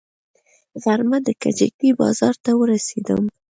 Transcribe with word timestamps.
غرمه 0.83 1.17
د 1.25 1.29
کجکي 1.41 1.89
بازار 1.99 2.35
ته 2.43 2.51
ورسېدم. 2.59 3.23